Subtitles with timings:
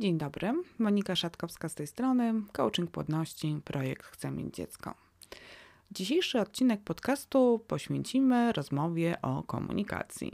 [0.00, 4.94] Dzień dobry, Monika Szatkowska z tej strony, coaching płodności, projekt Chcę mieć dziecko.
[5.90, 10.32] Dzisiejszy odcinek podcastu poświęcimy rozmowie o komunikacji.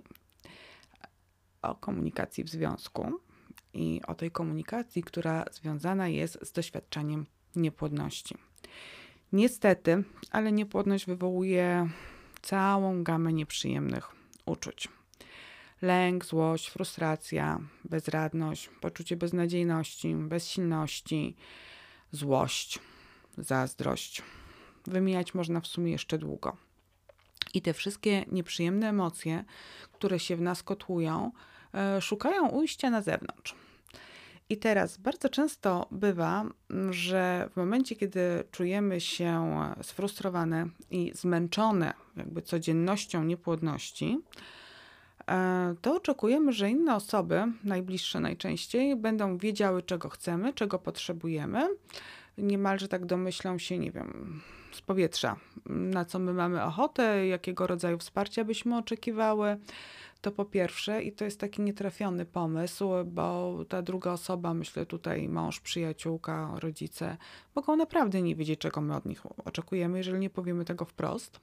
[1.62, 3.20] O komunikacji w związku
[3.74, 7.26] i o tej komunikacji, która związana jest z doświadczeniem
[7.56, 8.34] niepłodności.
[9.32, 11.88] Niestety, ale niepłodność wywołuje
[12.42, 14.08] całą gamę nieprzyjemnych
[14.46, 14.88] uczuć
[15.84, 21.36] lęk, złość, frustracja, bezradność, poczucie beznadziejności, bezsilności,
[22.12, 22.78] złość,
[23.38, 24.22] zazdrość.
[24.86, 26.56] Wymieniać można w sumie jeszcze długo.
[27.54, 29.44] I te wszystkie nieprzyjemne emocje,
[29.92, 31.32] które się w nas kotłują,
[31.74, 33.54] e, szukają ujścia na zewnątrz.
[34.48, 36.44] I teraz bardzo często bywa,
[36.90, 44.18] że w momencie, kiedy czujemy się sfrustrowane i zmęczone jakby codziennością niepłodności,
[45.82, 51.68] to oczekujemy, że inne osoby, najbliższe najczęściej, będą wiedziały, czego chcemy, czego potrzebujemy.
[52.38, 54.40] Niemalże tak domyślą się, nie wiem,
[54.72, 59.56] z powietrza, na co my mamy ochotę, jakiego rodzaju wsparcia byśmy oczekiwały.
[60.20, 65.28] To po pierwsze, i to jest taki nietrafiony pomysł, bo ta druga osoba, myślę tutaj
[65.28, 67.16] mąż, przyjaciółka, rodzice,
[67.54, 71.40] mogą naprawdę nie wiedzieć, czego my od nich oczekujemy, jeżeli nie powiemy tego wprost.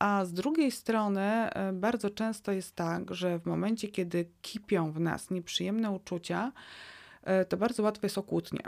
[0.00, 5.00] A z drugiej strony e, bardzo często jest tak, że w momencie, kiedy kipią w
[5.00, 6.52] nas nieprzyjemne uczucia,
[7.22, 8.60] e, to bardzo łatwo jest o kłótnie.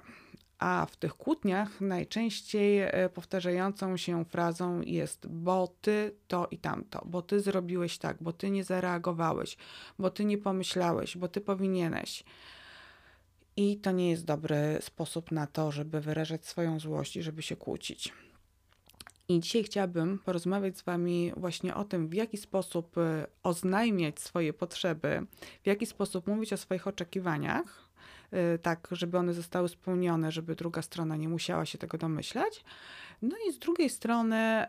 [0.58, 7.02] A w tych kłótniach najczęściej e, powtarzającą się frazą jest: bo ty to i tamto,
[7.06, 9.56] bo ty zrobiłeś tak, bo ty nie zareagowałeś,
[9.98, 12.24] bo ty nie pomyślałeś, bo ty powinieneś.
[13.56, 17.56] I to nie jest dobry sposób na to, żeby wyrażać swoją złość i żeby się
[17.56, 18.12] kłócić.
[19.28, 24.52] I dzisiaj chciałabym porozmawiać z Wami właśnie o tym, w jaki sposób y, oznajmiać swoje
[24.52, 25.26] potrzeby,
[25.62, 27.88] w jaki sposób mówić o swoich oczekiwaniach,
[28.54, 32.64] y, tak, żeby one zostały spełnione, żeby druga strona nie musiała się tego domyślać.
[33.22, 34.66] No i z drugiej strony,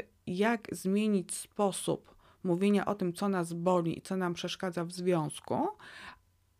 [0.00, 4.92] y, jak zmienić sposób mówienia o tym, co nas boli i co nam przeszkadza w
[4.92, 5.68] związku,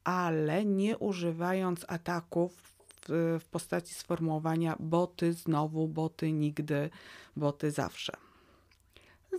[0.05, 2.76] ale nie używając ataków
[3.09, 6.91] w, postaci sformułowania boty znowu, boty nigdy,
[7.37, 8.13] boty zawsze.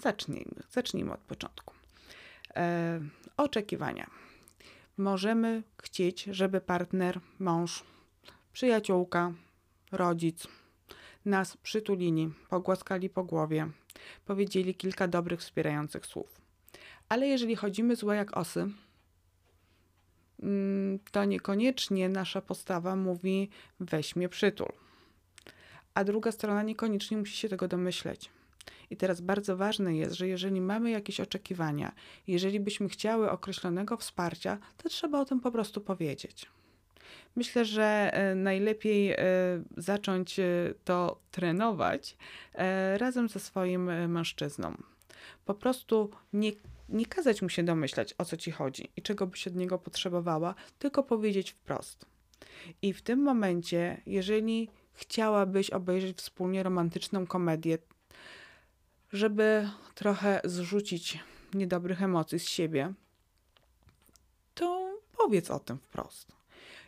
[0.02, 1.74] Zacznijmy, zacznijmy od początku.
[2.56, 3.00] E,
[3.38, 4.10] oczekiwania.
[4.98, 7.84] Możemy chcieć, żeby partner, mąż,
[8.54, 9.34] przyjaciółka,
[9.92, 10.48] rodzic
[11.26, 13.70] nas przytulili, pogłaskali po głowie,
[14.26, 16.42] powiedzieli kilka dobrych, wspierających słów.
[17.10, 18.68] Ale jeżeli chodzimy złe jak osy,
[21.12, 23.50] to niekoniecznie nasza postawa mówi
[23.80, 24.72] weź mnie przytul.
[25.94, 28.30] A druga strona niekoniecznie musi się tego domyśleć.
[28.90, 31.92] I teraz bardzo ważne jest, że jeżeli mamy jakieś oczekiwania,
[32.28, 36.50] jeżeli byśmy chciały określonego wsparcia, to trzeba o tym po prostu powiedzieć.
[37.36, 39.18] Myślę, że e, najlepiej e,
[39.78, 40.46] zacząć e,
[40.84, 42.18] to trenować
[42.98, 44.78] razem ze swoim mężczyzną.
[45.46, 46.52] Po prostu nie
[46.90, 50.56] nie kazać mu się domyślać, o co ci chodzi i czego byś od niego potrzebowała,
[50.80, 52.06] tylko powiedzieć wprost.
[52.82, 57.78] I w tym momencie, jeżeli chciałabyś obejrzeć wspólnie romantyczną komedię,
[59.14, 61.20] żeby trochę zrzucić
[61.54, 62.94] niedobrych emocji z siebie,
[64.54, 66.32] to powiedz o tym wprost.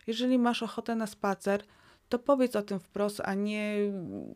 [0.08, 1.64] Jeżeli masz ochotę na spacer,
[2.10, 3.76] to powiedz o tym wprost, a nie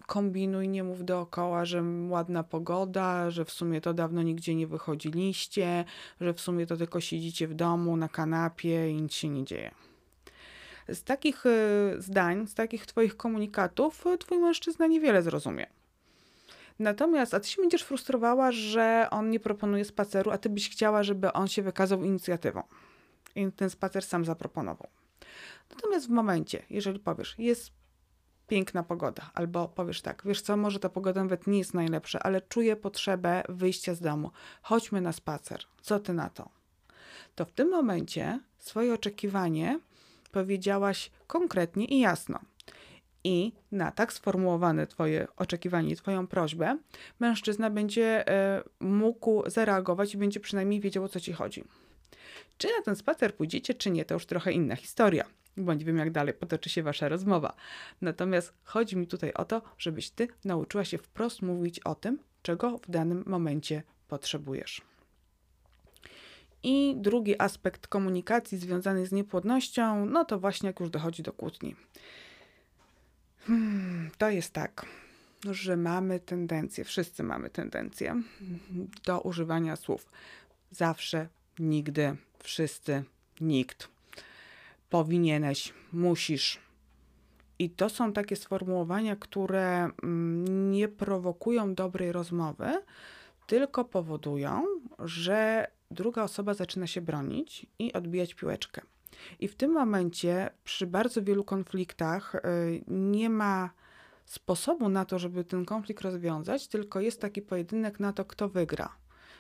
[0.08, 5.86] kombinuj, nie mów dookoła, że ładna pogoda, że w sumie to dawno nigdzie nie wychodziliście,
[6.22, 9.72] że w sumie to tylko siedzicie w domu na kanapie i nic się nie dzieje.
[10.90, 15.68] Z takich y, zdań, z takich Twoich komunikatów, y, Twój mężczyzna niewiele zrozumie.
[16.80, 21.04] Natomiast, a Ty się będziesz frustrowała, że on nie proponuje spaceru, a Ty byś chciała,
[21.04, 22.64] żeby on się wykazał inicjatywą.
[23.36, 24.88] I ten spacer sam zaproponował.
[25.70, 27.72] Natomiast w momencie, jeżeli powiesz, jest
[28.48, 32.42] piękna pogoda, albo powiesz tak, wiesz co, może ta pogoda nawet nie jest najlepsza, ale
[32.42, 34.32] czuję potrzebę wyjścia z domu,
[34.62, 36.50] chodźmy na spacer, co ty na to?
[37.36, 39.80] To w tym momencie swoje oczekiwanie
[40.32, 42.40] powiedziałaś konkretnie i jasno.
[43.24, 46.78] I na tak sformułowane Twoje oczekiwanie, Twoją prośbę,
[47.20, 51.64] mężczyzna będzie e, mógł zareagować i będzie przynajmniej wiedział, o co Ci chodzi.
[52.58, 55.26] Czy na ten spacer pójdziecie, czy nie, to już trochę inna historia
[55.58, 57.56] bądź wiem, jak dalej potoczy się wasza rozmowa.
[58.02, 62.78] Natomiast chodzi mi tutaj o to, żebyś ty nauczyła się wprost mówić o tym, czego
[62.78, 64.82] w danym momencie potrzebujesz.
[66.64, 71.76] I drugi aspekt komunikacji związany z niepłodnością, no to właśnie jak już dochodzi do kłótni.
[73.48, 74.86] Hmm, to jest tak,
[75.52, 78.22] że mamy tendencję, wszyscy mamy tendencję
[79.06, 80.10] do używania słów
[80.74, 81.28] zawsze,
[81.60, 83.04] nigdy, wszyscy,
[83.42, 83.93] nikt
[84.94, 86.60] powinieneś, musisz.
[87.60, 92.82] I to są takie sformułowania, które mm, nie prowokują dobrej rozmowy,
[93.48, 94.66] tylko powodują,
[95.00, 98.82] że druga osoba zaczyna się bronić i odbijać piłeczkę.
[99.40, 102.40] I w tym momencie, przy bardzo wielu konfliktach, y,
[102.88, 103.70] nie ma
[104.26, 108.96] sposobu na to, żeby ten konflikt rozwiązać, tylko jest taki pojedynek na to, kto wygra.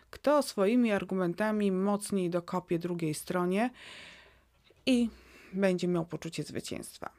[0.10, 3.70] Kto swoimi argumentami mocniej dokopie drugiej stronie
[4.86, 5.10] i
[5.56, 7.10] będzie miał poczucie zwycięstwa.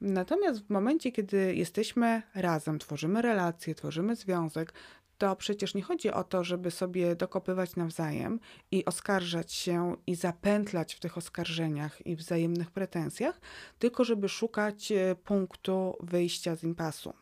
[0.00, 4.72] Natomiast w momencie, kiedy jesteśmy razem, tworzymy relacje, tworzymy związek,
[5.18, 8.40] to przecież nie chodzi o to, żeby sobie dokopywać nawzajem
[8.70, 13.40] i oskarżać się i zapętlać w tych oskarżeniach i wzajemnych pretensjach,
[13.78, 17.12] tylko żeby szukać e, punktu wyjścia z impasu.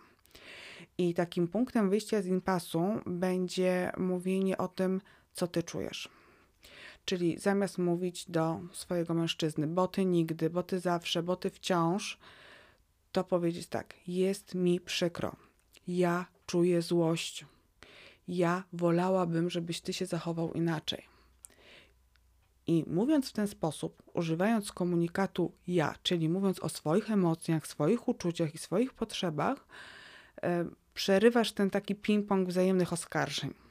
[0.98, 5.00] I takim punktem wyjścia z impasu będzie mówienie o tym,
[5.32, 6.17] co ty czujesz.
[7.08, 12.18] Czyli zamiast mówić do swojego mężczyzny, bo ty nigdy, bo ty zawsze, bo ty wciąż,
[13.12, 15.36] to powiedzieć tak: jest mi przykro.
[15.86, 17.46] Ja czuję złość,
[18.28, 21.04] ja wolałabym, żebyś ty się zachował inaczej.
[22.66, 28.54] I mówiąc w ten sposób, używając komunikatu ja, czyli mówiąc o swoich emocjach, swoich uczuciach
[28.54, 29.66] i swoich potrzebach,
[30.42, 30.64] e,
[30.94, 33.67] przerywasz ten taki ping-pong wzajemnych oskarżeń.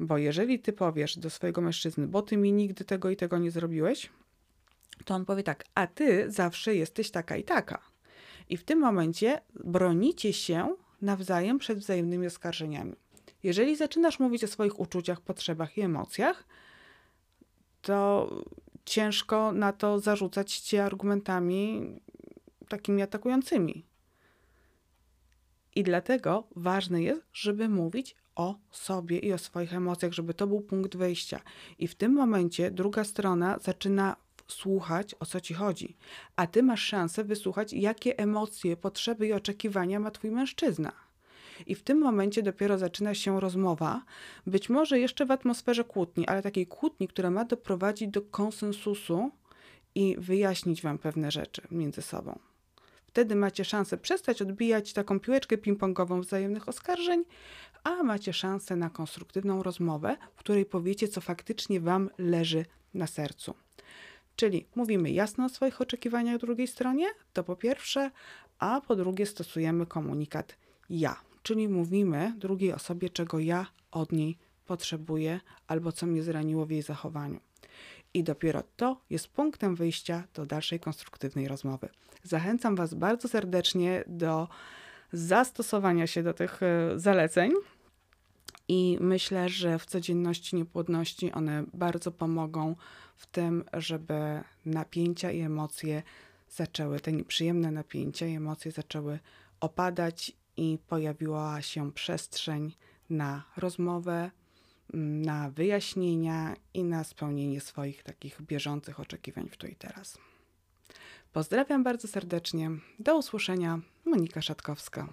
[0.00, 3.50] Bo jeżeli ty powiesz do swojego mężczyzny, bo ty mi nigdy tego i tego nie
[3.50, 4.10] zrobiłeś,
[5.04, 7.82] to on powie tak, a ty zawsze jesteś taka i taka.
[8.48, 12.96] I w tym momencie bronicie się nawzajem przed wzajemnymi oskarżeniami.
[13.42, 16.44] Jeżeli zaczynasz mówić o swoich uczuciach, potrzebach i emocjach,
[17.82, 18.30] to
[18.84, 21.82] ciężko na to zarzucać cię argumentami
[22.68, 23.86] takimi atakującymi.
[25.74, 30.60] I dlatego ważne jest, żeby mówić o sobie i o swoich emocjach, żeby to był
[30.60, 31.40] punkt wyjścia.
[31.78, 34.16] I w tym momencie druga strona zaczyna
[34.48, 35.96] słuchać, o co ci chodzi,
[36.36, 40.92] a ty masz szansę wysłuchać, jakie emocje, potrzeby i oczekiwania ma twój mężczyzna.
[41.66, 44.02] I w tym momencie dopiero zaczyna się rozmowa,
[44.46, 49.30] być może jeszcze w atmosferze kłótni, ale takiej kłótni, która ma doprowadzić do konsensusu
[49.94, 52.38] i wyjaśnić Wam pewne rzeczy między sobą.
[53.06, 57.24] Wtedy macie szansę przestać odbijać taką piłeczkę ping-pongową wzajemnych oskarżeń,
[57.86, 63.54] a macie szansę na konstruktywną rozmowę, w której powiecie, co faktycznie Wam leży na sercu.
[64.36, 68.10] Czyli mówimy jasno o swoich oczekiwaniach drugiej stronie, to po pierwsze,
[68.58, 70.56] a po drugie stosujemy komunikat
[70.90, 71.16] ja
[71.46, 76.82] czyli mówimy drugiej osobie, czego ja od niej potrzebuję albo co mnie zraniło w jej
[76.82, 77.40] zachowaniu.
[78.14, 81.88] I dopiero to jest punktem wyjścia do dalszej konstruktywnej rozmowy.
[82.22, 84.48] Zachęcam Was bardzo serdecznie do
[85.12, 87.52] zastosowania się do tych e, zaleceń.
[88.68, 92.76] I myślę, że w codzienności niepłodności one bardzo pomogą
[93.16, 96.02] w tym, żeby napięcia i emocje
[96.50, 99.18] zaczęły, te nieprzyjemne napięcia i emocje zaczęły
[99.60, 102.72] opadać i pojawiła się przestrzeń
[103.10, 104.30] na rozmowę,
[104.94, 110.18] mm, na wyjaśnienia i na spełnienie swoich takich bieżących oczekiwań w tu i teraz.
[111.32, 112.70] Pozdrawiam bardzo serdecznie.
[112.98, 113.80] Do usłyszenia.
[114.04, 115.08] Monika Szatkowska.